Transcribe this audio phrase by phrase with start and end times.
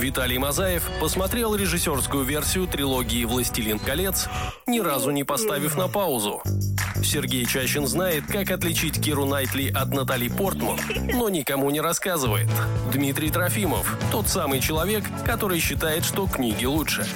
[0.00, 4.28] Виталий Мазаев посмотрел режиссерскую версию трилогии «Властелин колец»,
[4.66, 6.42] ни разу не поставив на паузу.
[7.04, 10.78] Сергей Чащин знает, как отличить Киру Найтли от Натали Портман,
[11.12, 12.48] но никому не рассказывает.
[12.90, 17.06] Дмитрий Трофимов– тот самый человек, который считает, что книги лучше.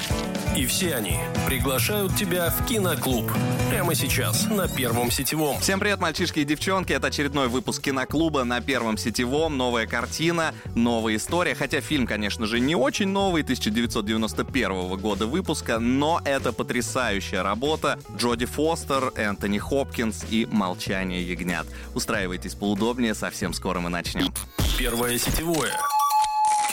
[0.57, 3.29] И все они приглашают тебя в киноклуб.
[3.71, 5.59] Прямо сейчас на Первом сетевом.
[5.59, 6.93] Всем привет, мальчишки и девчонки.
[6.93, 9.57] Это очередной выпуск киноклуба на Первом сетевом.
[9.57, 11.57] Новая картина, новая история.
[11.57, 17.99] Хотя фильм, конечно же, не очень новый, 1991 года выпуска, но это потрясающая работа.
[18.17, 21.67] Джоди Фостер, Энтони Хопкинс и «Молчание ягнят».
[21.95, 24.33] Устраивайтесь поудобнее, совсем скоро мы начнем.
[24.79, 25.73] Первое сетевое.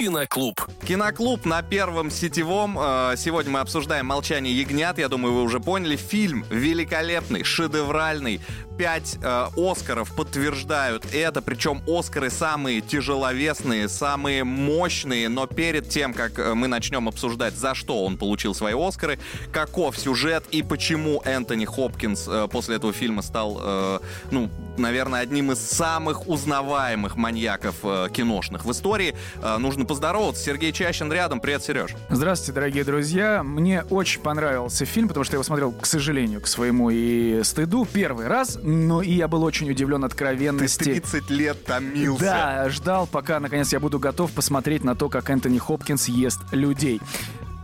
[0.01, 0.59] Киноклуб.
[0.87, 2.75] Киноклуб на первом сетевом.
[2.79, 4.97] Э, сегодня мы обсуждаем «Молчание ягнят».
[4.97, 5.95] Я думаю, вы уже поняли.
[5.95, 8.41] Фильм великолепный, шедевральный.
[8.81, 11.43] Пять э, Оскаров подтверждают это.
[11.43, 15.29] Причем Оскары самые тяжеловесные, самые мощные.
[15.29, 19.19] Но перед тем, как э, мы начнем обсуждать, за что он получил свои Оскары,
[19.51, 26.27] каков сюжет и почему Энтони Хопкинс после этого фильма стал, ну, наверное, одним из самых
[26.27, 27.75] узнаваемых маньяков
[28.11, 29.15] киношных в истории,
[29.59, 30.43] нужно поздороваться.
[30.43, 31.39] Сергей Чащин рядом.
[31.39, 31.91] Привет, Сереж.
[32.09, 33.43] Здравствуйте, дорогие друзья.
[33.43, 37.85] Мне очень понравился фильм, потому что я его смотрел, к сожалению, к своему и стыду
[37.85, 40.83] первый раз, но и я был очень удивлен откровенности.
[40.83, 42.23] Ты 30 лет томился.
[42.23, 47.01] Да, ждал, пока наконец я буду готов посмотреть на то, как Энтони Хопкинс ест людей.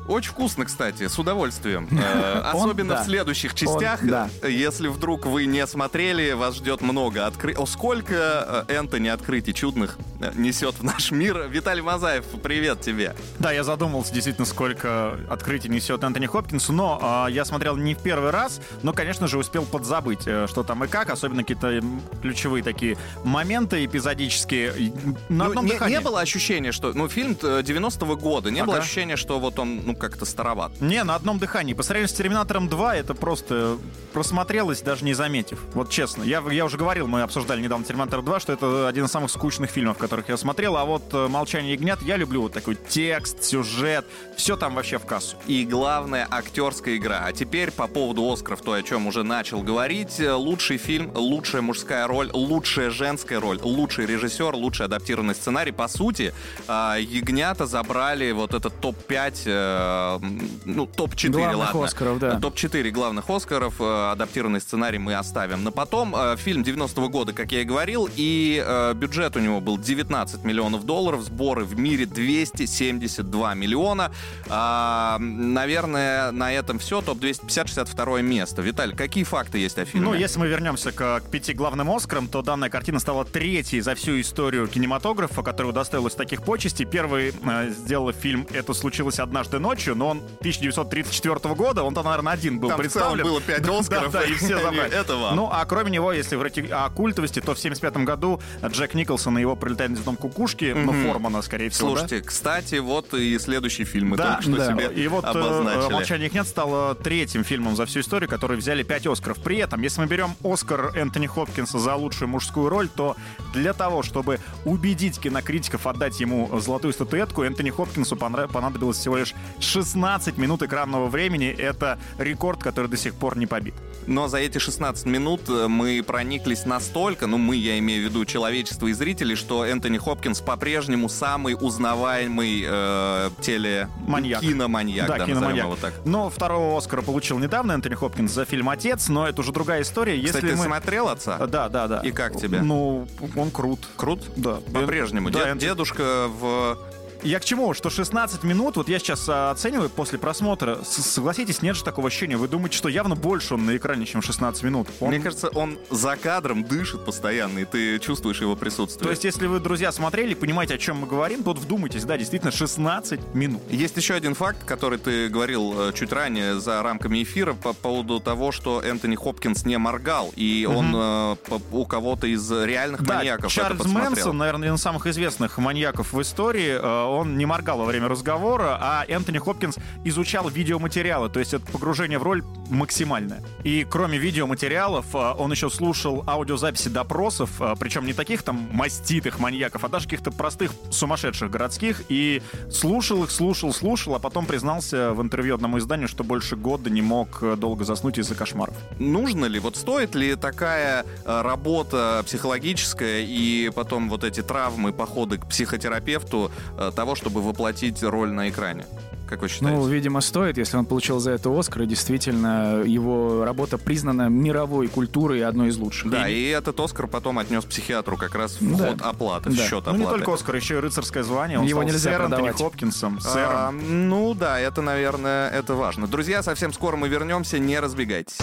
[0.08, 1.88] Очень вкусно, кстати, с удовольствием.
[2.18, 4.00] Э, особенно в следующих частях.
[4.48, 7.60] Если вдруг вы не смотрели, вас ждет много открытий.
[7.60, 9.98] О, сколько э, Энтони открытий чудных
[10.36, 11.48] несет в наш мир.
[11.50, 13.16] Виталий Мазаев, привет тебе.
[13.40, 18.00] Да, я задумался действительно, сколько открытий несет Энтони Хопкинс, но э, я смотрел не в
[18.00, 21.82] первый раз, но, конечно же, успел подзабыть, что там и как, особенно какие-то
[22.22, 24.94] ключевые такие моменты эпизодические.
[25.30, 26.94] На ну, одном не, не было ощущения, что...
[26.94, 28.68] Ну, фильм 90-го года, не ага.
[28.68, 30.80] было ощущения, что вот он, ну, как-то староват.
[30.82, 31.74] Не, на одном дыхании.
[31.74, 33.78] По сравнению с Терминатором 2 это просто
[34.14, 35.60] просмотрелось, даже не заметив.
[35.74, 36.24] Вот честно.
[36.24, 39.70] Я, я уже говорил, мы обсуждали недавно Терминатор 2, что это один из самых скучных
[39.70, 40.78] фильмов, которых я смотрел.
[40.78, 44.06] А вот э, «Молчание ягнят» я люблю вот такой текст, сюжет.
[44.36, 45.38] Все там вообще в кассу.
[45.48, 47.24] И главное, актерская игра.
[47.26, 50.20] А теперь по поводу Оскаров, то, о чем уже начал говорить.
[50.20, 55.72] Лучший фильм, лучшая мужская роль, лучшая женская роль, лучший режиссер, лучший адаптированный сценарий.
[55.72, 56.34] По сути,
[56.68, 60.20] э, ягнята забрали вот этот топ-5 Э,
[60.66, 61.86] ну, топ-4, главных ладно.
[61.86, 62.40] Оскаров, да.
[62.40, 66.16] Топ-4 главных Оскаров, э, адаптированный сценарий мы оставим на потом.
[66.16, 68.64] Э, фильм 90-го года, как я и говорил, и
[68.96, 74.12] бюджет у него был 19 миллионов долларов, сборы в мире 272 миллиона.
[74.48, 77.02] А, наверное, на этом все.
[77.02, 78.62] Топ-250-62 место.
[78.62, 80.08] Виталий, какие факты есть о фильме?
[80.08, 83.96] Ну, если мы вернемся к, к пяти главным Оскарам, то данная картина стала третьей за
[83.96, 86.86] всю историю кинематографа, которая удостоилась таких почестей.
[86.86, 92.34] Первый э, сделал фильм «Это случилось однажды ночью», но он 1934 года, он там, наверное,
[92.34, 93.24] один был там представлен.
[93.24, 94.12] было 5 Оскаров.
[94.12, 94.94] Да, да, и все забрали.
[94.94, 95.36] Это вам.
[95.36, 99.42] Ну, а кроме него, если говорить о культовости, то в 75 году Джек Николсон и
[99.42, 104.10] его «Прилетает на дом кукушки», ну, Формана, скорее всего, Слушайте, кстати, вот и следующий фильм
[104.10, 108.30] мы только что себе И вот э, «Молчание нет» стало третьим фильмом за всю историю,
[108.30, 109.42] который взяли 5 Оскаров.
[109.42, 113.16] При этом, если мы берем Оскар Энтони Хопкинса за лучшую мужскую роль, то
[113.54, 120.38] для того, чтобы убедить кинокритиков отдать ему золотую статуэтку, Энтони Хопкинсу понадобилось всего лишь 16
[120.38, 123.74] минут экранного времени— это рекорд, который до сих пор не побит.
[124.06, 128.26] Но за эти 16 минут э, мы прониклись настолько, ну мы, я имею в виду
[128.26, 133.88] человечество и зрители, что Энтони Хопкинс по-прежнему самый узнаваемый э, теле...
[134.08, 134.42] Маньяк.
[134.42, 135.66] Киноманьяк, да, да киноманьяк.
[135.66, 135.94] его так.
[136.04, 140.16] Но второго Оскара получил недавно Энтони Хопкинс за фильм «Отец», но это уже другая история.
[140.16, 140.58] Если Кстати, мы...
[140.58, 141.38] ты смотрел «Отца»?
[141.46, 142.00] Да, да, да.
[142.00, 142.62] И как тебе?
[142.62, 143.88] Ну, он крут.
[143.96, 144.24] Крут?
[144.36, 144.56] Да.
[144.74, 145.30] По-прежнему.
[145.30, 146.80] Да, Дед, Дедушка в
[147.24, 147.74] я к чему?
[147.74, 152.38] Что 16 минут, вот я сейчас а, оцениваю после просмотра, согласитесь, нет же такого ощущения.
[152.38, 154.88] Вы думаете, что явно больше он на экране, чем 16 минут?
[155.00, 155.10] Он...
[155.10, 159.04] Мне кажется, он за кадром дышит постоянно, и ты чувствуешь его присутствие.
[159.04, 162.52] То есть, если вы, друзья, смотрели, понимаете, о чем мы говорим, то вдумайтесь, да, действительно,
[162.52, 163.62] 16 минут.
[163.70, 168.20] Есть еще один факт, который ты говорил э, чуть ранее за рамками эфира по поводу
[168.20, 170.78] того, что Энтони Хопкинс не моргал, и угу.
[170.78, 171.36] он э,
[171.72, 176.22] у кого-то из реальных да, маньяков Чарльз Мэнсон, наверное, один из самых известных маньяков в
[176.22, 181.54] истории, э, он не моргал во время разговора, а Энтони Хопкинс изучал видеоматериалы, то есть
[181.54, 183.42] это погружение в роль максимальное.
[183.64, 189.40] И кроме видеоматериалов, а, он еще слушал аудиозаписи допросов, а, причем не таких там маститых
[189.40, 195.14] маньяков, а даже каких-то простых сумасшедших городских, и слушал их, слушал, слушал, а потом признался
[195.14, 198.76] в интервью одному изданию, что больше года не мог э, долго заснуть из-за кошмаров.
[199.00, 205.48] Нужно ли, вот стоит ли такая работа психологическая и потом вот эти травмы, походы к
[205.48, 206.52] психотерапевту
[206.98, 208.86] того, чтобы воплотить роль на экране?
[209.30, 209.76] Как вы считаете?
[209.78, 214.88] Ну, видимо, стоит, если он получил за это Оскар, и действительно его работа признана мировой
[214.88, 216.10] культурой и одной из лучших.
[216.12, 218.88] да, и этот Оскар потом отнес психиатру как раз в Да.
[218.88, 219.64] ход оплаты, в Да.
[219.64, 219.98] счет Ну, оплаты.
[220.00, 221.60] не только Оскар, еще и рыцарское звание.
[221.60, 222.58] Он Его стал нельзя сэр Энтони продавать.
[222.58, 224.10] Хопкинсом, А, сэром.
[224.10, 226.08] ну да, это, наверное, это важно.
[226.08, 228.38] Друзья, совсем скоро мы вернемся, не разбегайтесь.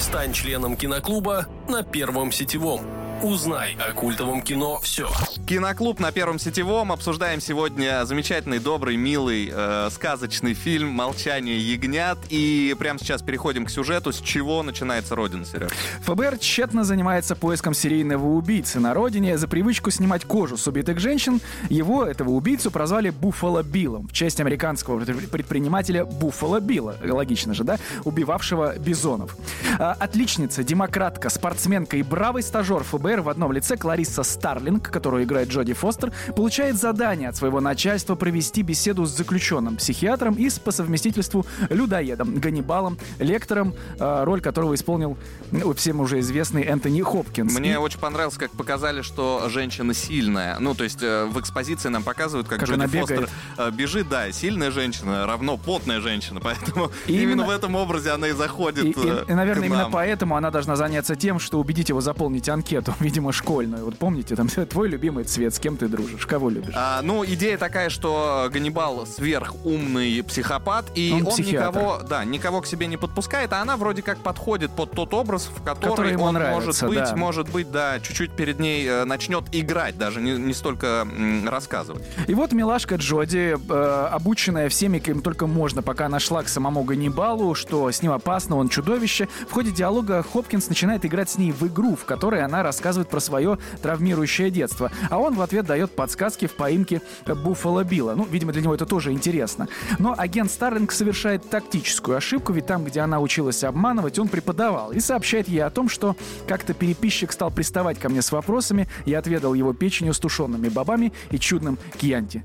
[0.00, 2.80] Стань членом киноклуба на Первом сетевом.
[3.24, 5.08] Узнай о культовом кино все.
[5.46, 6.92] Киноклуб на Первом Сетевом.
[6.92, 12.18] Обсуждаем сегодня замечательный, добрый, милый, э, сказочный фильм «Молчание ягнят».
[12.28, 14.12] И прямо сейчас переходим к сюжету.
[14.12, 15.70] С чего начинается Родина, Сереж?
[16.02, 19.38] ФБР тщетно занимается поиском серийного убийцы на родине.
[19.38, 24.38] За привычку снимать кожу с убитых женщин его, этого убийцу, прозвали Буффало Биллом в честь
[24.42, 29.34] американского предпри- предпринимателя Буффало Билла, логично же, да, убивавшего бизонов.
[29.78, 35.48] А, Отличница, демократка, спортсменка и бравый стажер ФБР в одном лице Кларисса Старлинг, которую играет
[35.48, 40.70] Джоди Фостер, получает задание от своего начальства провести беседу с заключенным, психиатром и с по
[40.72, 45.16] совместительству людоедом, Ганнибалом, лектором, э, роль которого исполнил
[45.50, 47.58] ну, всем уже известный Энтони Хопкинс.
[47.58, 50.58] Мне И- очень понравилось, как показали, что женщина сильная.
[50.60, 53.28] Ну, то есть э, в экспозиции нам показывают, как, Как Джоди Фостер
[53.58, 54.08] э, бежит.
[54.08, 56.40] Да, сильная женщина равно потная женщина.
[56.42, 59.88] Поэтому И именно, именно- в этом образе она и заходит И, и- и, наверное, именно
[59.90, 63.84] поэтому она должна заняться тем, что убедить его заполнить анкету, видимо, школьную.
[63.84, 66.74] Вот помните, там твой любимый цвет, с кем ты дружишь, кого любишь.
[66.74, 71.78] А, ну, идея такая, что Ганнибал сверхумный психопат, и Он он, психиатр.
[71.78, 75.50] никого, да, никого к себе не подпускает, а она вроде как подходит под тот образ,
[75.54, 77.16] в который, Который ему он нравится, может быть, да.
[77.16, 81.06] может быть, да, чуть-чуть перед ней э, начнет играть, даже не, не столько
[81.46, 82.04] рассказывать.
[82.26, 87.54] И вот милашка Джоди, э, обученная всеми, кем только можно, пока нашла к самому Ганнибалу,
[87.54, 89.28] что с ним опасно, он чудовище.
[89.48, 93.20] В ходе диалога Хопкинс начинает играть с ней в игру, в которой она рассказывает про
[93.20, 94.90] свое травмирующее детство.
[95.10, 98.14] А он в ответ дает подсказки в поимке Буффало Билла.
[98.14, 99.68] Ну, видимо, для него это тоже интересно.
[99.98, 104.92] Но агент Старлинг совершает тактическую ошибку, ведь там, где она училась обманывать, он преподавал.
[104.92, 106.16] И сообщает ей о том, что
[106.46, 111.12] как-то переписчик стал приставать ко мне с вопросами, я отведал его печенью с тушеными бобами
[111.30, 112.42] и чудным кьянти.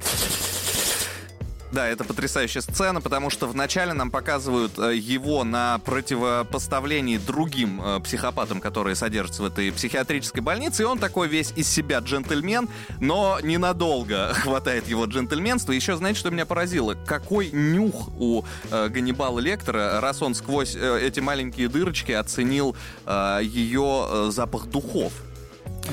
[1.71, 7.99] Да, это потрясающая сцена, потому что вначале нам показывают э, его на противопоставлении другим э,
[7.99, 12.69] психопатам, которые содержатся в этой психиатрической больнице, и он такой весь из себя джентльмен,
[12.99, 15.71] но ненадолго хватает его джентльменства.
[15.71, 16.95] Еще, знаете, что меня поразило?
[17.05, 22.75] Какой нюх у э, Ганнибала Лектора, раз он сквозь э, эти маленькие дырочки оценил
[23.05, 25.13] э, ее э, запах духов.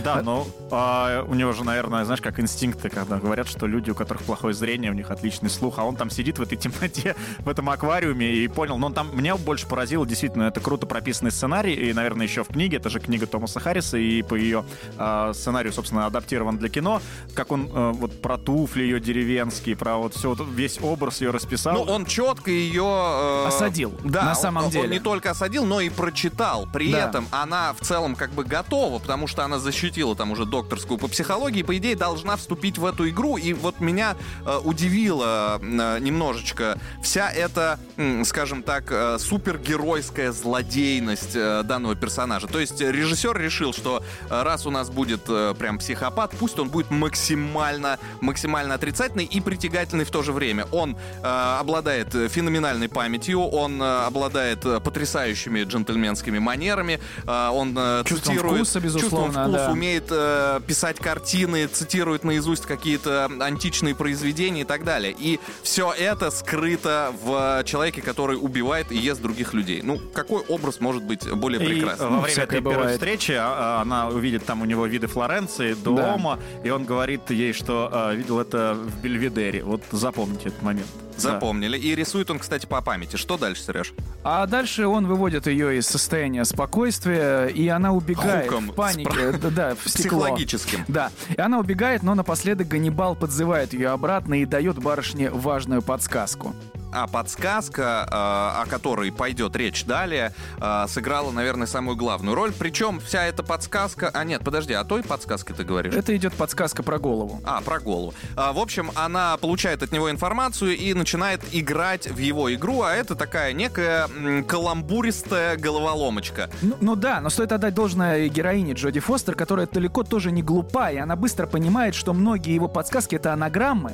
[0.02, 3.94] Да, но а, у него же, наверное, знаешь, как инстинкты, когда говорят, что люди, у
[3.94, 7.48] которых плохое зрение, у них отличный слух, а он там сидит в этой темноте, в
[7.48, 8.78] этом аквариуме и понял.
[8.78, 12.76] Но там меня больше поразило, действительно, это круто прописанный сценарий, и, наверное, еще в книге,
[12.78, 14.64] это же книга Томаса Харриса, и по ее
[14.98, 17.00] а, сценарию, собственно, адаптирован для кино,
[17.34, 21.30] как он а, вот про туфли ее деревенские, про вот все, вот весь образ ее
[21.30, 21.74] расписал.
[21.74, 22.82] Ну, он четко ее...
[22.84, 24.88] э, Осадил, Да, на он- самом он, деле.
[24.88, 26.66] не только осадил, но и прочитал.
[26.72, 27.08] При Да.
[27.08, 31.06] этом она в целом как бы готова, потому что она защитила там уже докторскую по
[31.08, 33.36] психологии, по идее должна вступить в эту игру.
[33.36, 41.36] И вот меня э, удивило э, немножечко вся эта, м, скажем так, э, супергеройская злодейность
[41.36, 42.48] э, данного персонажа.
[42.48, 46.58] То есть э, режиссер решил, что э, раз у нас будет э, прям психопат, пусть
[46.58, 50.66] он будет максимально, максимально отрицательный и притягательный в то же время.
[50.72, 57.76] Он э, обладает э, феноменальной памятью, он э, обладает э, потрясающими джентльменскими манерами, э, он
[57.78, 59.74] э, Чувством цитирует, вкуса, безусловно, чувством вкуса, да.
[59.76, 65.14] Умеет э, писать картины, цитирует наизусть какие-то античные произведения и так далее.
[65.18, 69.82] И все это скрыто в человеке, который убивает и ест других людей.
[69.82, 72.06] Ну, какой образ может быть более И прекрасный?
[72.06, 75.74] во время всякое этой первой встречи а, а, она увидит там у него виды Флоренции,
[75.74, 79.62] дома, и он говорит ей, что а, видел это в Бельведере.
[79.62, 80.88] Вот запомните этот момент.
[81.16, 81.32] Да.
[81.32, 81.78] Запомнили.
[81.78, 83.16] И рисует он, кстати, по памяти.
[83.16, 83.92] Что дальше, Сереж?
[84.22, 88.70] А дальше он выводит ее из состояния спокойствия, и она убегает Хуком.
[88.70, 89.32] в панике.
[89.32, 90.20] Да, да, в стекло.
[90.20, 90.84] Психологическим.
[90.88, 91.10] Да.
[91.36, 96.54] И она убегает, но напоследок Ганнибал подзывает ее обратно и дает барышне важную подсказку.
[96.96, 98.14] А подсказка, э,
[98.62, 102.54] о которой пойдет речь далее, э, сыграла, наверное, самую главную роль.
[102.58, 104.10] Причем вся эта подсказка...
[104.14, 105.92] А нет, подожди, о той подсказке ты говоришь?
[105.92, 107.42] Это идет подсказка про голову.
[107.44, 108.14] А, про голову.
[108.34, 112.94] А, в общем, она получает от него информацию и начинает играть в его игру, а
[112.94, 114.08] это такая некая
[114.48, 116.48] каламбуристая головоломочка.
[116.62, 120.90] Ну, ну да, но стоит отдать должное героине Джоди Фостер, которая далеко тоже не глупа,
[120.90, 123.92] и она быстро понимает, что многие его подсказки— это анаграммы.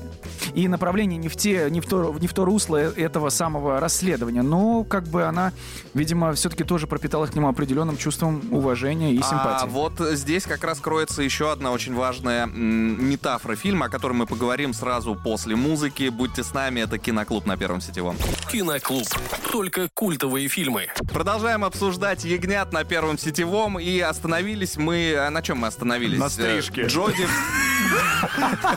[0.55, 4.43] И направление не в, те, не в, то, не в то русло этого самого расследования.
[4.43, 5.53] Но как бы она,
[5.95, 9.65] видимо, все-таки тоже пропитала к нему определенным чувством уважения и симпатии.
[9.65, 14.27] А вот здесь как раз кроется еще одна очень важная метафора фильма, о котором мы
[14.27, 16.09] поговорим сразу после музыки.
[16.09, 18.17] Будьте с нами, это Киноклуб на Первом Сетевом.
[18.51, 19.07] Киноклуб.
[19.51, 20.89] Только культовые фильмы.
[21.13, 25.15] Продолжаем обсуждать «Ягнят» на Первом Сетевом, и остановились мы...
[25.17, 26.19] а На чем мы остановились?
[26.19, 26.83] На стрижке.
[26.83, 27.27] Э, Джоди...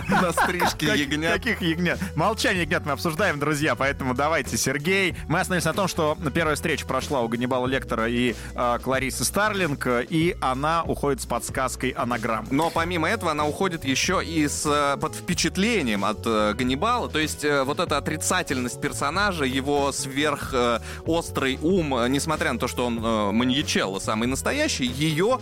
[0.10, 1.34] На стрижке ягнят.
[1.34, 2.00] Каких ягнят?
[2.16, 5.16] Молчание ягнят мы обсуждаем, друзья, поэтому давайте, Сергей.
[5.28, 9.88] Мы остановились на том, что первая встреча прошла у Ганнибала Лектора и э, Кларисы Старлинг,
[9.88, 12.48] и она уходит с подсказкой анаграмм.
[12.52, 17.10] Но помимо этого она уходит еще и с, э, под впечатлением от э, Ганнибала.
[17.10, 22.68] То есть э, вот эта отрицательность персонажа, его сверх э, острый ум, несмотря на то,
[22.68, 22.96] что он
[23.36, 25.40] маньячелло самый настоящий, ее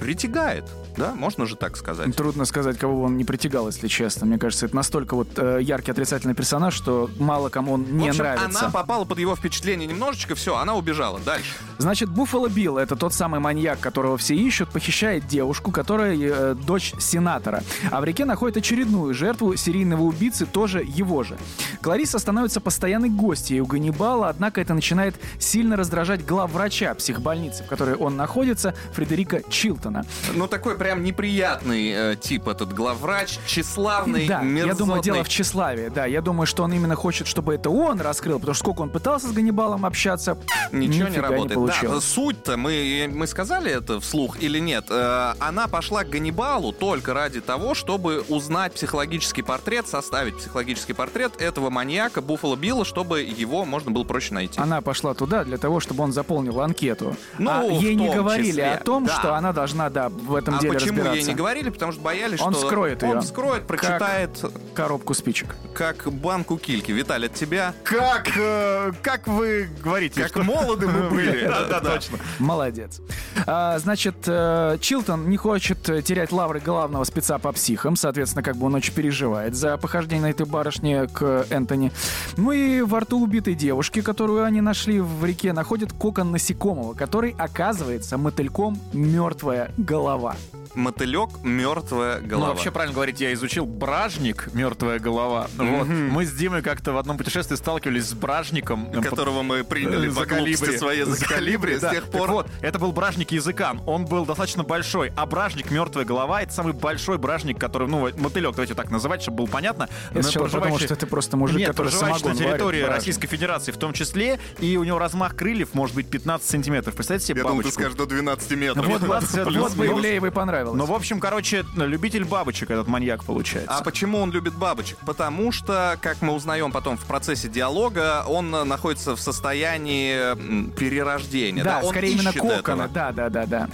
[0.00, 0.64] притягает.
[0.98, 2.14] Да, можно же так сказать.
[2.16, 4.26] Трудно сказать, кого бы он не притягал, если честно.
[4.26, 8.08] Мне кажется, это настолько вот э, яркий отрицательный персонаж, что мало кому он не В
[8.10, 8.60] общем, нравится.
[8.60, 11.20] она попала под его впечатление немножечко, все, она убежала.
[11.20, 11.52] Дальше.
[11.78, 16.92] Значит, Буффало Билл— это тот самый маньяк, которого все ищут, похищает девушку, которая э, дочь
[16.98, 17.62] сенатора.
[17.90, 21.38] А в реке находит очередную жертву серийного убийцы, тоже его же.
[21.80, 27.94] Клариса становится постоянной гостьей у Ганнибала, однако это начинает сильно раздражать главврача психбольницы, в которой
[27.94, 30.04] он находится, Фредерика Чилтона.
[30.34, 34.78] Ну, такой прям неприятный э, тип этот главврач, тщеславный, Да, я мерзотный.
[34.78, 35.88] думаю, дело в тщеславии.
[35.88, 38.90] Да, я думаю, что он именно хочет, чтобы это он раскрыл, потому что сколько он
[38.90, 40.38] пытался с Ганнибалом общаться,
[40.72, 41.48] Ничего не работает.
[41.48, 42.04] да, получилось.
[42.04, 47.40] суть-то, мы, мы сказали это вслух или нет, Э, она пошла к Ганнибалу только ради
[47.40, 53.90] того, чтобы узнать психологический портрет, составить психологический портрет этого маньяка Буффало Билла, чтобы его можно
[53.90, 54.60] было проще найти.
[54.60, 57.16] Она пошла туда для того, чтобы он заполнил анкету.
[57.38, 59.18] Ну, а ей не говорили числе, о том, да.
[59.18, 61.70] что она должна, да, в этом а деле почему ей не говорили?
[61.70, 63.20] Потому что боялись, Он что вскроет он ее.
[63.20, 64.30] вскроет, прочитает
[64.74, 65.54] Коробку спичек.
[65.74, 66.92] как банку кильки.
[66.92, 70.20] Виталий, от тебя Как, э, как вы говорите?
[70.22, 71.46] Как что- молоды мы были.
[71.46, 72.18] Да, да, точно.
[72.38, 73.00] Молодец.
[73.46, 78.56] А, значит, э, Чилтон не хочет э, терять лавры главного спеца по психам, соответственно, как
[78.56, 81.92] бы он очень переживает за похождение этой барышне к Энтони.
[82.36, 87.34] Ну и во рту убитой девушки, которую они нашли в реке, находит кокон насекомого, который
[87.38, 90.36] оказывается мотыльком мертвая голова.
[90.74, 92.48] Мотылек, мертвая Ну, голова.
[92.48, 95.48] вообще, правильно говорить, я изучил бражник «Мертвая голова».
[95.56, 95.86] Вот.
[95.88, 98.90] Мы с Димой как-то в одном путешествии сталкивались с бражником.
[99.02, 100.78] которого мы приняли за по глупости калибри.
[100.78, 101.76] своей за калибри.
[101.78, 101.90] С да.
[101.94, 103.80] тех пор вот, это был бражник языкан.
[103.86, 105.12] Он был достаточно большой.
[105.16, 109.38] А бражник «Мертвая голова»— это самый большой бражник, который, ну, мотылек, давайте так называть, чтобы
[109.38, 109.88] было понятно.
[110.14, 113.26] Я сначала подумал, проживающий- что это просто мужик, Нет, который самогон на территории варит, Российской
[113.28, 116.94] Федерации в том числе, и у него размах крыльев может быть 15 сантиметров.
[116.94, 117.80] Представьте себе Я думал, ты бабочку?
[117.80, 118.86] скажешь до 12 метров.
[118.86, 120.78] Вот, вот, Плюс- вот бы Ивлеевой понравилось.
[120.78, 123.76] Ну, в общем, короче, любитель бабочек этот маньяк получается.
[123.76, 124.98] А почему он любит бабочек?
[125.06, 130.34] Потому что, как мы узнаем потом в процессе диалога, он находится в состоянии
[130.74, 131.64] перерождения.
[131.64, 132.52] да, Да, он скорее именно кокона.
[132.52, 132.88] этого.
[132.88, 133.68] Да, да, да, да.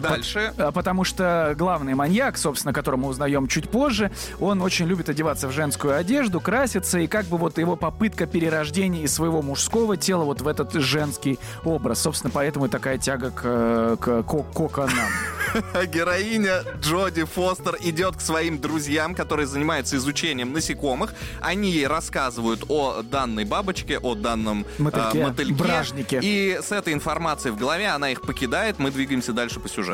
[0.00, 0.52] Дальше.
[0.58, 4.10] А, Потому что главный маньяк, собственно, которого мы узнаем чуть позже,
[4.40, 9.02] он очень любит одеваться в женскую одежду, краситься, и как бы вот его попытка перерождения
[9.02, 12.00] из своего мужского тела вот в этот женский образ.
[12.02, 14.90] Собственно, поэтому и такая тяга к, э, к ко- коконам.
[15.92, 21.14] Героиня Джоди Фостер идет к своим друзьям, которые занимаются изучением насекомых.
[21.40, 25.54] Они ей рассказывают о данной бабочке, о данном э, Мотыльке, мотыльке.
[25.54, 26.20] бражнике.
[26.22, 28.78] И с этой информацией в голове она их покидает.
[28.78, 29.85] Мы двигаемся дальше по сюжету.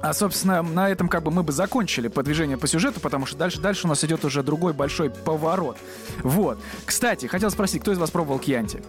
[0.00, 3.60] А, собственно, на этом как бы мы бы закончили подвижение по сюжету, потому что дальше,
[3.60, 5.76] дальше у нас идет уже другой большой поворот.
[6.22, 6.58] Вот.
[6.84, 8.82] Кстати, хотел спросить, кто из вас пробовал кьянти?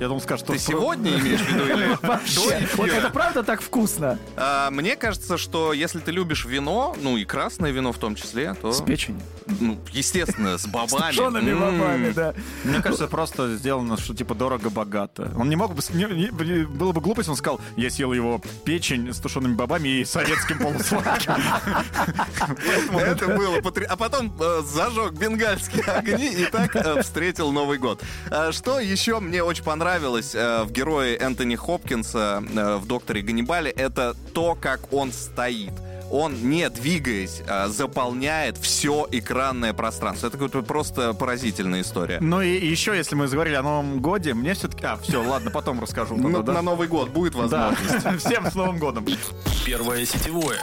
[0.00, 0.54] Я думал, скажешь, что...
[0.54, 4.18] Ты сегодня имеешь в виду или Вообще, вот это правда так вкусно?
[4.34, 8.54] А, Мне кажется, что если ты любишь вино, ну и красное вино в том числе,
[8.54, 9.20] то, С печенью.
[9.60, 11.12] ну, естественно, с бобами.
[11.12, 11.60] С тушеными М.
[11.60, 12.32] бобами, да.
[12.64, 15.32] Мне кажется, просто сделано, что типа дорого-богато.
[15.36, 15.82] Он не мог бы...
[16.66, 21.34] было бы глупость, он сказал, я съел его печень с тушеными бобами и советским полусладким.
[22.96, 28.02] Это было А потом э, зажег бенгальские огни и так э, встретил Новый год.
[28.30, 29.89] А Что еще мне очень понравилось
[30.34, 35.72] э, в герое Энтони Хопкинса э, в «Докторе Ганнибале», это то, как он стоит.
[36.12, 40.26] Он, не двигаясь, а, заполняет все экранное пространство.
[40.26, 42.18] Это просто поразительная история.
[42.20, 44.84] Ну и еще, если мы заговорили о Новом Годе, мне все-таки...
[44.84, 46.16] А, все, ладно, потом расскажу.
[46.16, 46.52] На, тогда, да?
[46.54, 47.70] на Новый год будет Да.
[47.70, 48.24] возможность.
[48.26, 49.06] Всем с Новым годом.
[49.64, 50.58] Первое сетевое.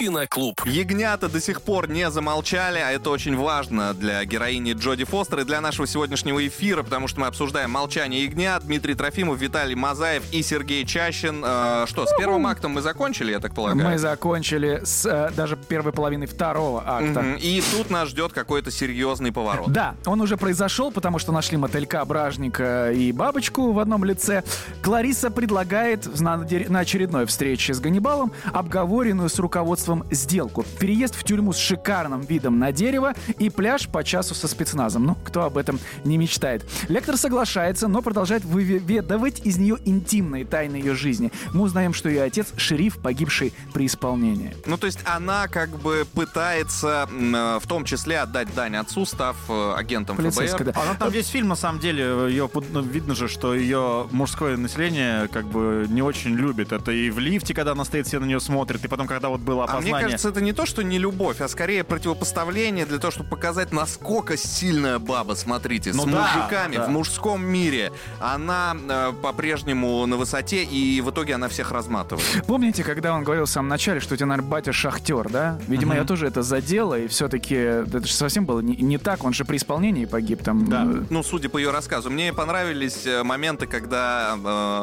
[0.00, 0.58] Киноклуб.
[0.64, 5.44] Ягнята до сих пор не замолчали, а это очень важно для героини Джоди Фостер и
[5.44, 10.42] для нашего сегодняшнего эфира, потому что мы обсуждаем «Молчание ягнят», Дмитрий Трофимов, Виталий Мазаев и
[10.42, 11.42] Сергей Чащин.
[11.44, 13.90] Э, что, с первым актом мы закончили, я так полагаю?
[13.90, 17.36] Мы закончили с э, даже первой половины второго акта.
[17.38, 19.70] И тут нас ждет какой-то серьезный поворот.
[19.70, 24.44] Да, он уже произошел, потому что нашли мотылька, бражника и бабочку в одном лице.
[24.80, 30.64] Клариса предлагает на, на очередной встрече с Ганнибалом обговоренную с руководством сделку.
[30.78, 35.06] Переезд в тюрьму с шикарным видом на дерево и пляж по часу со спецназом.
[35.06, 36.64] Ну, кто об этом не мечтает.
[36.88, 41.32] Лектор соглашается, но продолжает выведывать из нее интимные тайны ее жизни.
[41.52, 44.54] Мы узнаем, что ее отец— шериф, погибший при исполнении.
[44.66, 49.36] Ну, то есть она как бы пытается э, в том числе отдать дань отцу, став
[49.48, 50.64] э, агентом ФБР.
[50.64, 50.72] да.
[50.80, 55.28] Она там весь фильм, на самом деле, ее, ну, видно же, что ее мужское население
[55.28, 56.72] как бы не очень любит.
[56.72, 59.40] Это и в лифте, когда она стоит, все на нее смотрят, и потом, когда вот
[59.40, 63.10] было А мне кажется, это не то, что не любовь, а скорее противопоставление для того,
[63.10, 66.86] чтобы показать, насколько сильная баба, смотрите, Ну с да, мужиками да.
[66.86, 67.92] в мужском мире.
[68.20, 72.26] Она э, по-прежнему на высоте, и в итоге она всех разматывает.
[72.46, 75.58] Помните, когда он говорил в самом начале, что у тебя, наверное, батя шахтер, да?
[75.68, 79.32] Видимо, я тоже это задела, и все-таки это же совсем было не, не так, он
[79.32, 80.66] же при исполнении погиб там.
[80.66, 80.84] Да.
[80.84, 82.10] э, Ну, судя по ее рассказу.
[82.10, 84.36] Мне понравились э, моменты, когда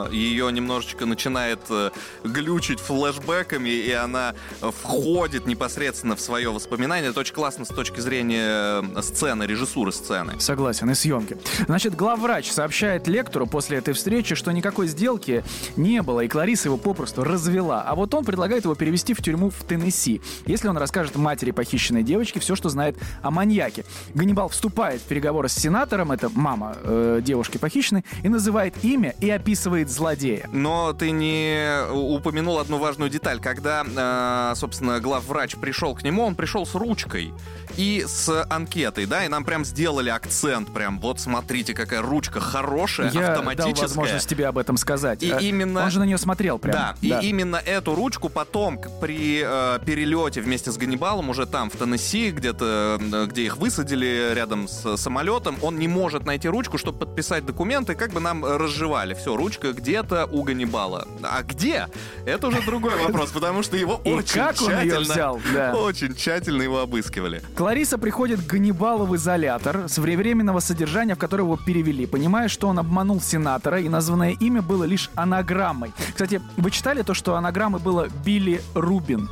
[0.10, 1.92] э, ее немножечко начинает э,
[2.24, 7.10] глючить флешбэками, и она э, входит непосредственно в свое воспоминание.
[7.10, 10.39] Это очень классно с точки зрения э, сцены, режиссуры сцены.
[10.39, 11.38] Согласен, и съемки.
[11.65, 15.44] Значит, главврач сообщает лектору после этой встречи, что никакой сделки
[15.75, 17.84] не было, и Клариса его попросту развела.
[17.86, 22.03] А вот он предлагает его перевести в тюрьму в Теннесси, если он расскажет матери похищенной
[22.03, 23.84] девочки все, что знает о маньяке.
[24.13, 29.29] Ганнибал вступает в переговоры с сенатором, это мама э, девушки похищенной, и называет имя и
[29.29, 30.50] описывает злодея.
[30.53, 33.39] Но ты не упомянул одну важную деталь.
[33.41, 37.33] Когда, э, собственно, главврач пришел к нему, он пришел с ручкой
[37.77, 43.12] и с анкетой, да, и нам прям сделали акцент, прям вот смотрите, какая ручка хорошая,
[43.12, 43.88] Я дал автоматическая.
[43.88, 45.24] возможность тебе об этом сказать.
[45.24, 46.74] И Э, именно- Он же на нее смотрел прям.
[46.74, 51.77] Да, и именно эту ручку потом при э, перелете вместе с Ганнибалом уже там, в
[51.77, 57.00] Теннесси, где-то, э, где их высадили рядом с самолетом, он не может найти ручку, чтобы
[57.00, 59.13] подписать документы, как бы нам разжевали.
[59.13, 61.07] Все, ручка где-то у Ганнибала.
[61.24, 61.88] А где?
[62.25, 65.13] Это уже другой вопрос, потому что его очень как он её тщательно...
[65.13, 65.75] взял, да.
[65.75, 67.41] Очень тщательно его обыскивали.
[67.55, 72.67] Клариса приходит к Ганнибалу в изолятор с временного содержания, в которое его перевели, понимая, что
[72.67, 75.93] он обманул сенатора, и названное имя было лишь анаграммой.
[76.13, 79.29] Кстати, вы читали то, что анаграммой было Билли Рубин?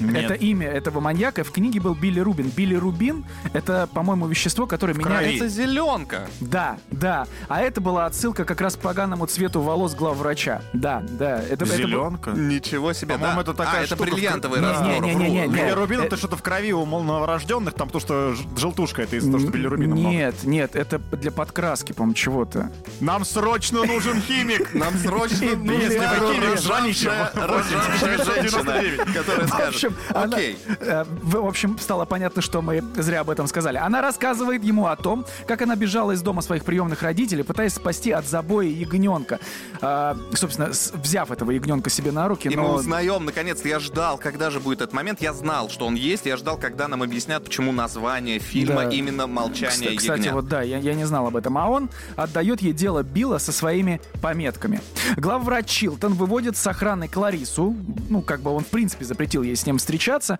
[0.00, 0.24] Нет.
[0.24, 2.50] Это имя этого маньяка в книге был Билли Рубин.
[2.54, 5.36] Билли Рубин— это, по-моему, вещество, которое меняет...
[5.36, 6.28] Это зеленка.
[6.40, 7.26] Да, да.
[7.48, 10.62] А это была отсылка как раз к поганому цвету волос главврача.
[10.72, 11.40] Да, да.
[11.42, 12.30] Это, это был- Зеленка.
[12.30, 13.14] Ничего себе.
[13.14, 13.42] По-моему, да.
[13.42, 14.88] это такая а, это штука в- бриллиантовый Не, раствор.
[14.88, 15.46] не, не, не, не, не.
[15.48, 19.30] Билирубин Э, это что-то в крови у мол- новорожденных, там то, что желтушка это из-за
[19.30, 20.14] того, что билирубина много.
[20.14, 22.70] Нет, нет, это для подкраски, по-моему, чего-то.
[23.00, 24.74] Нам срочно нужен химик!
[24.74, 31.78] Нам срочно вы химик, рожавшая женщина, которая В скажет, общем, она- окей, э, в общем,
[31.78, 33.76] стало понятно, что мы зря об этом сказали.
[33.78, 38.10] Она рассказывает ему о том, как она бежала из дома своих приемных родителей, пытаясь спасти
[38.10, 39.38] от забоя ягненка.
[39.80, 42.74] А, собственно, взяв этого ягненка себе на руки, И мы но...
[42.74, 45.20] узнаем, наконец-то, я ждал, когда же будет этот момент.
[45.20, 48.90] Я знал, что он есть, я ждал, когда нам объяснят, почему название фильма Да.
[48.90, 50.34] именно «Молчание Кста- Кстати, ягнят».
[50.34, 51.56] вот да, я, я не знал об этом.
[51.58, 54.80] А он отдает ей дело Билла со своими пометками.
[55.16, 57.74] Главврач Чилтон выводит с охраны Кларису.
[58.08, 60.38] Ну, как бы он, в принципе, запретил ей с ним встречаться.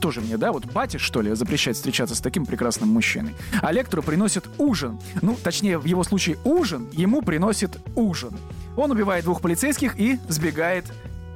[0.00, 3.34] Тоже мне, да, вот батя, что ли, запрещать встречаться с таким прекрасным мужчиной.
[3.60, 4.98] А лектору приносит ужин.
[5.20, 8.36] Ну, точнее, в его случае ужин ему приносит ужин.
[8.76, 10.84] Он убивает двух полицейских и сбегает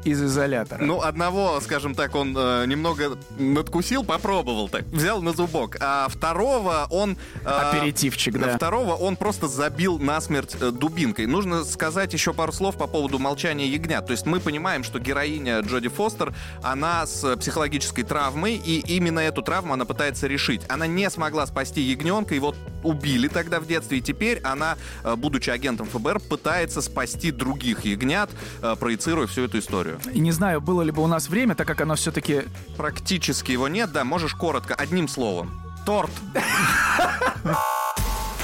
[0.04, 0.84] из изолятора.
[0.84, 5.76] Ну, одного, скажем так, он э, немного надкусил, попробовал так, взял на зубок.
[5.80, 7.16] А второго он...
[7.44, 8.56] э, Аперитивчик, да.
[8.56, 11.26] второго он просто забил насмерть э, дубинкой.
[11.26, 14.06] Нужно сказать еще пару слов по поводу молчания ягнят.
[14.06, 19.42] То есть мы понимаем, что героиня Джоди Фостер, она с психологической травмой, и именно эту
[19.42, 20.62] травму она пытается решить.
[20.68, 25.50] Она не смогла спасти ягненка, его убили тогда в детстве, и теперь она, э, будучи
[25.50, 28.30] агентом ФБР, пытается спасти других ягнят,
[28.62, 30.00] э, проецируя всю эту историю.
[30.12, 32.42] И не знаю, было ли бы у нас время, так как оно все-таки
[32.76, 35.60] Практически его нет, да, можешь коротко, одним словом.
[35.84, 36.10] Торт.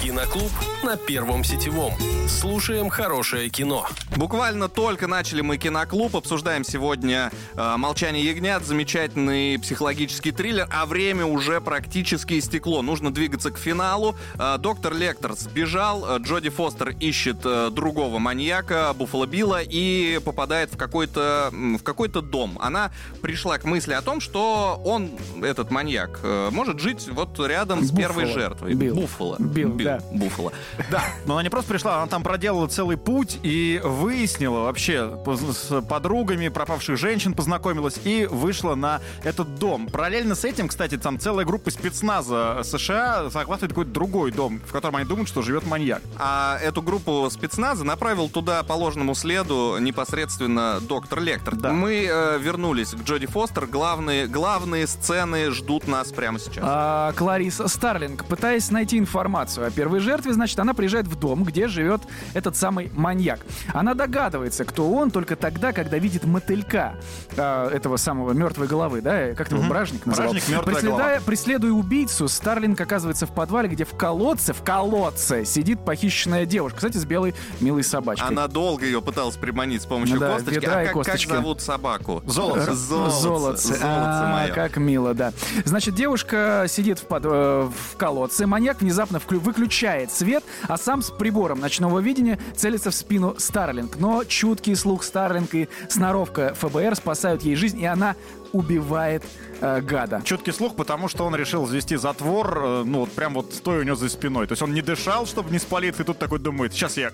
[0.02, 0.50] Киноклуб
[0.84, 1.92] на Первом сетевом.
[2.28, 3.86] Слушаем хорошее кино.
[4.16, 11.26] Буквально только начали мы киноклуб, обсуждаем сегодня э, «Молчание ягнят», замечательный психологический триллер, а время
[11.26, 12.82] уже практически истекло.
[12.82, 14.14] Нужно двигаться к финалу.
[14.38, 20.72] Э, доктор Лектор сбежал, э, Джоди Фостер ищет э, другого маньяка, Буффало Билла, и попадает
[20.72, 22.58] в какой-то в какой-то дом.
[22.60, 25.10] Она пришла к мысли о том, что он,
[25.42, 28.40] этот маньяк, э, может жить вот рядом с первой Буффало.
[28.40, 28.74] жертвой.
[28.74, 28.94] Билл.
[28.94, 29.36] Буффало.
[29.38, 30.00] Билл, да.
[30.10, 30.52] Буффало.
[30.90, 35.80] Да, но она не просто пришла, она там проделала целый путь и выяснила вообще с
[35.82, 39.86] подругами пропавших женщин познакомилась и вышла на этот дом.
[39.86, 44.96] Параллельно с этим, кстати, там целая группа спецназа США захватывает какой-то другой дом, в котором
[44.96, 46.02] они думают, что живет маньяк.
[46.18, 51.56] А эту группу спецназа направил туда по ложному следу непосредственно доктор Лектор.
[51.56, 51.72] Да.
[51.72, 53.66] Мы э, вернулись к Джоди Фостер.
[53.66, 56.64] Главные, главные сцены ждут нас прямо сейчас.
[56.66, 61.68] А, Клариса Старлинг, пытаясь найти информацию о первой жертве, значит, она приезжает в дом, где
[61.68, 62.00] живет
[62.34, 63.38] этот самый маньяк.
[63.72, 66.96] Она догадывается, кто он, только тогда, когда видит мотылька
[67.36, 70.32] а, этого самого мертвой головы, да, как его бражник называл.
[70.32, 75.84] Бражник, «Мертвая Преследуя, преследуя убийцу, Старлинг оказывается в подвале, где в колодце, в колодце сидит
[75.84, 78.26] похищенная девушка, кстати, с белой милой собачкой.
[78.26, 80.64] Она долго ее пыталась приманить с помощью да, косточки.
[80.66, 81.30] А как, как косточки.
[81.30, 82.20] зовут собаку?
[82.26, 82.74] Золотце.
[82.74, 83.20] Золотце.
[83.20, 83.66] Золотце.
[83.68, 84.52] Золотце А, мое.
[84.52, 85.32] как мило, да.
[85.64, 89.67] Значит, девушка сидит в, под- э, в колодце, маньяк внезапно вклю- выключает
[90.12, 93.96] свет, а сам с прибором ночного видения целится в спину Старлинг.
[93.96, 98.16] Но чуткий слух Старлинг и сноровка ФБР спасают ей жизнь, и она
[98.52, 99.24] убивает
[99.60, 100.22] э, гада.
[100.24, 103.82] Чуткий слух, потому что он решил завести затвор, э, ну вот прям вот стоя у
[103.82, 104.46] него за спиной.
[104.46, 107.12] То есть он не дышал, чтобы не спалиться, и тут такой думает, сейчас я...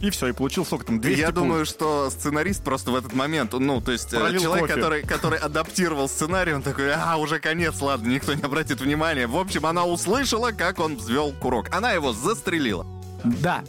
[0.00, 1.34] И все, и получил сколько там, 200 Я пуль.
[1.34, 4.74] думаю, что сценарист просто в этот момент, ну, то есть э, Пролил человек, кофе.
[4.74, 9.26] который, который адаптировал сценарий, он такой, а, уже конец, ладно, никто не обратит внимания.
[9.26, 11.68] В общем, она услышала, как он взвел курок.
[11.70, 12.86] Она его застрелила.
[13.24, 13.62] Да.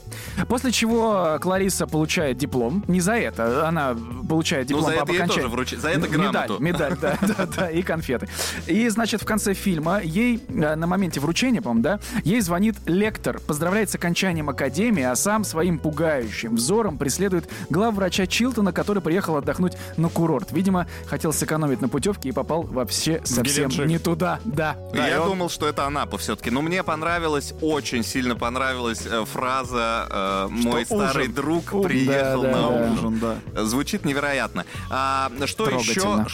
[0.48, 2.84] После чего Клариса получает диплом.
[2.88, 3.68] Не за это.
[3.68, 3.96] Она
[4.28, 5.80] получает Ну, диплом за по это тоже вручили.
[5.80, 6.58] За это Медаль, грамоту.
[6.60, 8.28] медаль, да, да, да, и конфеты.
[8.68, 13.40] И, значит, в конце фильма ей, э, на моменте вручения, по-моему, да, ей звонит лектор,
[13.40, 19.74] поздравляет с окончанием академии, а сам своим пугающим взором преследует главврача Чилтона, который приехал отдохнуть
[19.98, 20.52] на курорт.
[20.52, 23.86] Видимо, хотел сэкономить на путевке и попал вообще совсем Геленджик.
[23.88, 24.40] не туда.
[24.46, 24.76] Да.
[24.94, 26.50] Да, Я он- думал, что это Анапа все-таки.
[26.52, 31.34] Но мне понравилось, очень сильно понравилась э, фраза э, «Мой Что старый ужин.
[31.34, 32.92] друг приехал да, на да, да.
[32.92, 33.20] ужин».
[33.56, 33.64] да.
[33.66, 34.66] Звучит невероятно.
[34.92, 36.26] А, что еще?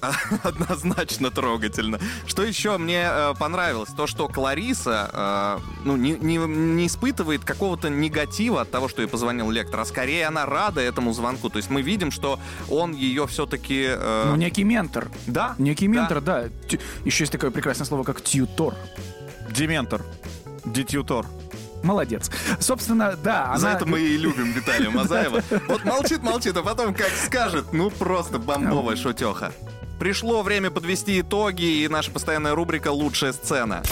[0.42, 2.00] Однозначно трогательно.
[2.26, 3.90] Что еще мне э, понравилось?
[3.96, 9.08] То, что Клариса э, ну, не, не- не испытывает какого-то негатива от того, что ей
[9.08, 11.48] позвонил лектор, а скорее она рада этому звонку.
[11.50, 13.84] То есть мы видим, что он ее все-таки...
[13.88, 15.08] э, Ну, некий ментор.
[15.28, 15.54] да?
[15.58, 15.92] Некий Да.
[15.94, 16.44] ментор, да.
[16.68, 18.74] Тю- Еще есть такое прекрасное слово, как тьютор.
[19.54, 20.04] Дементор.
[20.64, 21.24] Детютор.
[21.82, 22.30] Молодец.
[22.60, 23.76] Собственно, да, За она...
[23.76, 25.42] это мы и любим Виталия Мазаева.
[25.68, 29.52] Вот молчит, молчит, а потом как скажет, ну просто бомбовая шутеха.
[29.98, 33.82] Пришло время подвести итоги, и наша постоянная рубрика «Лучшая сцена».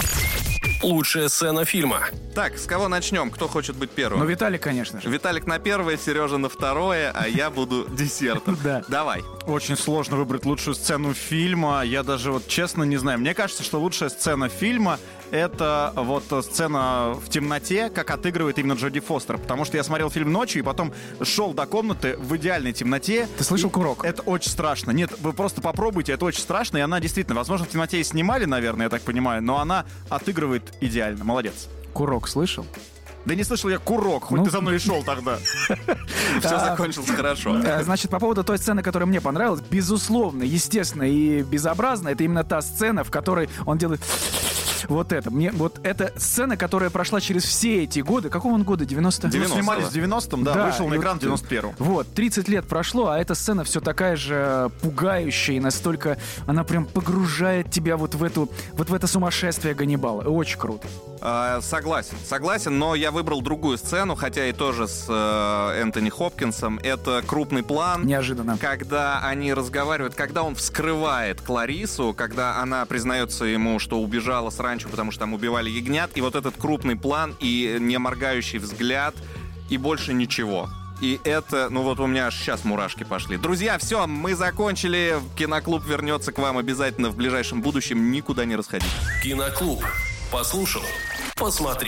[0.83, 2.01] Лучшая сцена фильма.
[2.35, 3.31] Так, с кого начнем?
[3.31, 4.19] Кто хочет быть первым?
[4.19, 5.09] Ну, Виталий, конечно же.
[5.09, 8.57] Виталик на первое, Сережа на второе, а я буду десертом.
[8.63, 8.83] Да.
[8.87, 9.23] Давай.
[9.47, 11.81] Очень сложно выбрать лучшую сцену фильма.
[11.81, 13.17] Я даже вот честно не знаю.
[13.19, 14.99] Мне кажется, что лучшая сцена фильма
[15.31, 19.37] это вот сцена в темноте, как отыгрывает именно Джоди Фостер.
[19.37, 20.91] Потому что я смотрел фильм ночью и потом
[21.23, 23.29] шел до комнаты в идеальной темноте.
[23.37, 24.03] Ты слышал курок?
[24.03, 24.91] Это очень страшно.
[24.91, 26.79] Нет, вы просто попробуйте, это очень страшно.
[26.79, 30.73] И она действительно, возможно, в темноте и снимали, наверное, я так понимаю, но она отыгрывает
[30.81, 31.23] идеально.
[31.23, 31.69] Молодец.
[31.93, 32.65] Курок слышал?
[33.27, 34.45] Да не слышал я курок, хоть Ну.
[34.45, 35.37] ты за мной и шел тогда.
[36.39, 37.59] Все закончилось хорошо.
[37.59, 42.45] Э, Значит, по поводу той сцены, которая мне понравилась, безусловно, естественно и безобразно, это именно
[42.45, 43.99] та сцена, в которой он делает
[44.87, 45.29] вот это.
[45.29, 48.29] Мне вот эта сцена, которая прошла через все эти годы.
[48.29, 48.85] Какого он года?
[48.85, 49.27] 90?
[49.27, 49.55] 90.
[49.57, 51.75] Снимались в 90-м, да, вышел и на вот, экран в 91-м.
[51.79, 56.85] Вот, 30 лет прошло, а эта сцена все такая же пугающая и настолько она прям
[56.85, 60.21] погружает тебя вот в эту вот в это сумасшествие Ганнибала.
[60.21, 60.87] Очень круто.
[61.21, 66.79] А, Согласен, согласен, но я выбрал другую сцену, хотя и тоже с э, Энтони Хопкинсом.
[66.83, 68.05] Это крупный план.
[68.05, 68.57] Неожиданно.
[68.57, 74.89] когда они разговаривают, когда он вскрывает Кларису, когда она признается ему, что убежала с ранчо,
[74.89, 79.15] потому что там убивали ягнят, и вот этот крупный план и не моргающий взгляд,
[79.69, 80.69] и больше ничего.
[81.01, 83.37] И это, ну вот у меня аж сейчас мурашки пошли.
[83.37, 85.19] Друзья, все, мы закончили.
[85.35, 88.11] Киноклуб вернется к вам обязательно в ближайшем будущем.
[88.11, 88.89] Никуда не расходите.
[89.23, 89.83] Киноклуб.
[90.31, 90.81] Послушал,
[91.35, 91.85] посмотри.